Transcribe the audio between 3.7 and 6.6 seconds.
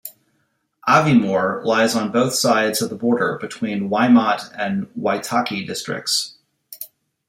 the Waimate and Waitaki districts.